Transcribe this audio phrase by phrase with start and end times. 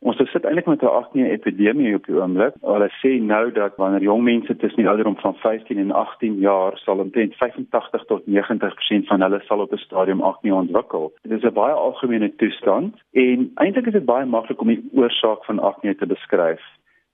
[0.00, 2.54] Ons sit eintlik met 'n akne epidemie op die oomblik.
[2.64, 6.78] Hulle sê nou dat wanneer jong mense tussen die ouderdom van 15 en 18 jaar
[6.78, 11.12] sal omtrent 85 tot 90% van hulle sal op 'n stadium akne ontwikkel.
[11.22, 15.44] Dit is 'n baie algemene toestand en eintlik is dit baie maklik om die oorsaak
[15.44, 16.62] van akne te beskryf.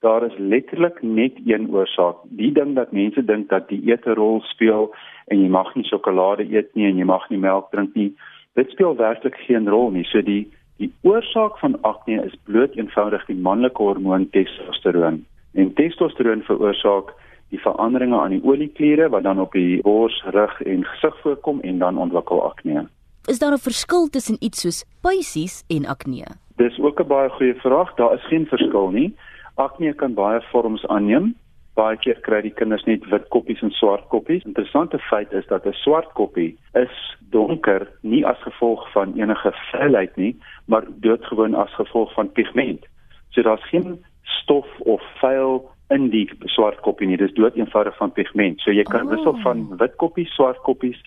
[0.01, 2.17] Daar is letterlik net een oorsaak.
[2.23, 4.95] Die ding dat mense dink dat die eet 'n rol speel
[5.27, 8.15] en jy mag nie sjokolade eet nie en jy mag nie melk drink nie.
[8.55, 10.05] Dit speel werklik geen rol nie.
[10.05, 15.23] So die Die oorsaak van akne is bloot eenvoudig die manlike hormoon testosteron.
[15.57, 17.15] En testosteron veroorsaak
[17.55, 21.79] die veranderinge aan die oliekliere wat dan op die bors, rug en gesig voorkom en
[21.79, 22.87] dan ontwikkel akne.
[23.27, 26.27] Is daar 'n verskil tussen iets soos pysies en akne?
[26.57, 27.95] Dis ook 'n baie goeie vraag.
[27.95, 29.17] Daar is geen verskil nie.
[29.55, 31.35] Akne kan baie vorms aanneem
[31.77, 34.45] baie keer kry die kinders net wit koppies en swart koppies.
[34.49, 36.97] Interessante feit is dat 'n swart koppie is
[37.31, 40.37] donker nie as gevolg van enige vuilheid nie,
[40.67, 42.87] maar doodgewoon as gevolg van pigment.
[43.31, 47.17] So daar's geen stof of vuil in die swart koppie nie.
[47.17, 48.61] Dis dood eenvoudig van pigment.
[48.61, 49.11] So jy kan oh.
[49.11, 51.01] wissel van wit koppies, swart koppies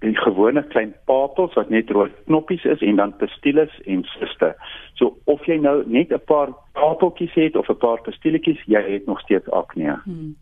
[0.00, 4.54] en gewone klein papels wat net rooi knoppies is en dan pastillus en siste.
[4.94, 9.06] So of jy nou net 'n paar papeltjies het of 'n paar pastilletjies, jy het
[9.06, 10.00] nog steeds akne.
[10.04, 10.36] Hmm.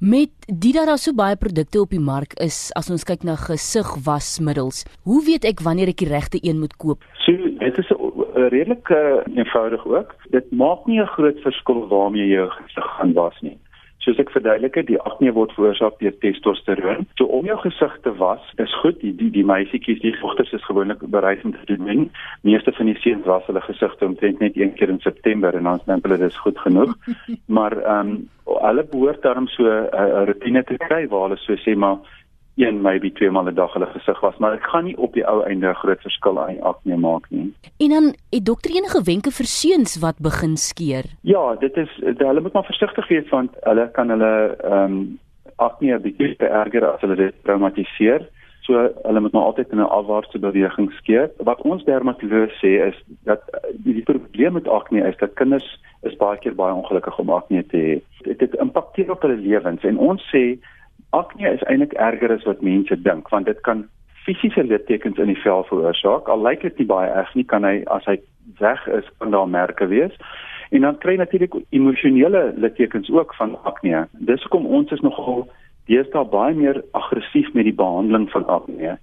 [0.00, 4.84] Met die daar so baie produkte op die mark is, as ons kyk na gesigwasmiddels,
[5.04, 7.04] hoe weet ek wanneer ek die regte een moet koop?
[7.24, 10.14] So dit is 'n redelik uh, eenvoudig ook.
[10.30, 13.58] Dit maak nie 'n groot verskil waarmee jy jou gesig gaan was nie.
[13.98, 17.06] Soos ek verduidelik het, die akne word veroorsaak deur testosteron.
[17.16, 19.00] So om jou gesig te was, is goed.
[19.00, 22.10] Die die, die meisietjies, die dogters is gewoonlik bereid om te doen.
[22.42, 25.80] Meeste van die seuns was hulle gesigte omtrent net een keer in September en dan
[25.86, 26.94] dink hulle dis goed genoeg.
[27.56, 31.56] maar ehm um, hulle behoort daarom so 'n uh, rotine te kry waar hulle so
[31.56, 31.96] sê maar
[32.56, 35.26] een maybe twee maal 'n dag hulle gesig was, maar dit gaan nie op die
[35.26, 37.54] ou einde 'n groot verskil aan akne maak nie.
[37.78, 41.04] En dan het dokter enige wenke vir seuns wat begin skeer?
[41.20, 45.18] Ja, dit is hulle moet maar versigtig wees want hulle kan hulle ehm um,
[45.56, 48.28] akne 'n bietjie vererger as hulle dit traumatiseer.
[48.60, 51.30] So hulle moet maar altyd in 'n afwaartse beweging skeer.
[51.36, 56.16] Wat ons dermatoloog sê is dat die, die probleem met akne is dat kinders is
[56.16, 58.22] baie keer baie ongelukkig om akne te hê.
[58.22, 60.58] Dit, dit impakteer op hulle lewens en ons sê
[61.18, 63.84] akne is eintlik erger as wat mense dink want dit kan
[64.24, 66.28] fisiese littekens in die vel veroorsaak.
[66.32, 68.16] Al lyk dit nie baie erg nie, kan hy as hy
[68.60, 70.14] weg is kan daar merke wees.
[70.74, 74.06] En dan kry natuurlik emosionele littekens ook van akne.
[74.30, 75.44] Dis hoekom ons is nogal
[75.90, 78.96] deesdae baie meer aggressief met die behandeling van akne.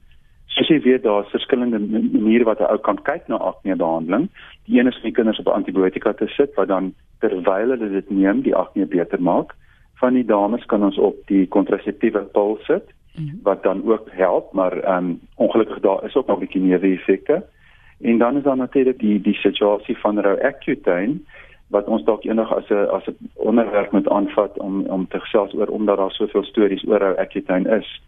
[0.51, 4.29] Soos jy weet, daar's verskillende maniere wat 'n ou kan kyk na akne behandeling.
[4.65, 8.09] Die een is om die kinders op antibiotika te sit wat dan terwyl hulle dit
[8.09, 9.55] neem, die akne beter maak
[10.01, 13.41] van die dames kan ons op die kontraseptiewe pil sit mhm.
[13.47, 17.43] wat dan ook help maar ehm um, ongelukkig daar is ook nog 'n bietjie neeweffekte
[18.01, 21.19] en dan is daar natuurlik die die situasie van rou Accutane
[21.67, 25.53] wat ons dalk eendag as 'n as 'n onderwerp moet aanvat om om te gesels
[25.53, 28.01] oor omdat daar soveel stories oor rou Accutane is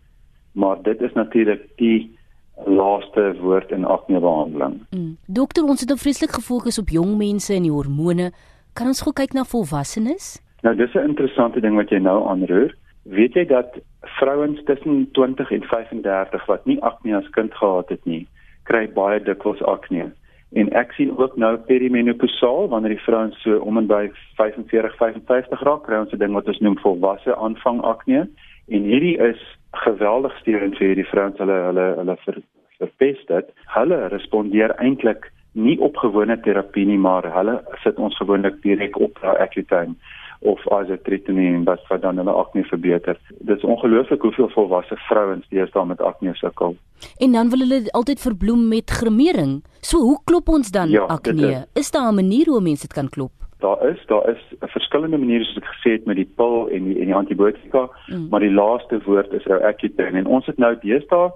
[0.52, 2.18] maar dit is natuurlik die
[2.66, 4.86] laaste woord in akne behandeling.
[4.90, 5.18] Mm.
[5.26, 8.32] Dokter, ons het nou vreeslik gefokus op jong mense en die hormone.
[8.74, 10.38] Kan ons gou kyk na volwassenes?
[10.64, 12.76] Nou dis 'n interessante ding wat jy nou aanroer.
[13.04, 18.06] Weet jy dat vrouens tussen 20 en 35 wat nie akne as kind gehad het
[18.06, 18.28] nie,
[18.64, 20.12] kry baie dikwels akne.
[20.54, 25.62] En ek sien ook nou perimenopausal wanneer die vrouens so om en by 45, 55
[25.62, 28.28] raak, kry ons 'n ding wat ons noem volwasse aanvang akne.
[28.70, 32.42] En hierdie is geweldig steurend vir hierdie vrouens hulle hulle hulle ver,
[32.78, 33.46] verpest dit.
[33.66, 39.20] Hulle respondeer eintlik nie op gewone terapie nie, maar hulle sit ons gewoonlik direk op
[39.22, 39.96] daai Accutane
[40.44, 43.20] of isotretinoin wat wat dan hulle akne verbeter.
[43.40, 46.76] Dit is ongelooflik hoeveel volwasse vrouens deesdae met akne sukkel.
[47.18, 49.64] En dan wil hulle altyd verbloem met gremering.
[49.82, 51.48] So hoe klop ons dan ja, akne?
[51.48, 53.32] Is, is daar 'n manier hoe mense dit kan klop?
[53.60, 57.00] Daar is, daar is verskillende maniere soos ek gesê het met die pil en die
[57.00, 58.28] en die antibiotika, mm.
[58.30, 61.32] maar die laaste woord is rou Accutane en ons het nou deesdae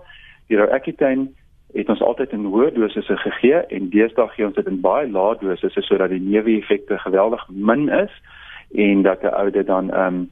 [0.48, 1.30] die rou Accutane
[1.76, 5.38] het ons altyd in hoë dosisse gegee en deesdae gee ons dit in baie lae
[5.42, 8.14] dosisse sodat die neeweffekte geweldig min is
[8.74, 10.30] en dat 'n ou dit dan ehm um,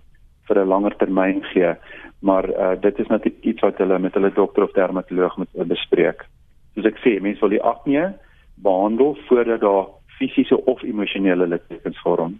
[0.47, 1.73] vir 'n langer termyn gee.
[2.19, 5.65] Maar uh, dit is natuurlik iets wat hulle met hulle dokter of dermatoloog moet uh,
[5.65, 6.25] bespreek.
[6.73, 8.13] Soos ek sê, mense wil die akne
[8.55, 9.85] behandel voordat daar
[10.17, 12.39] fisiese of emosionele littekens vorm.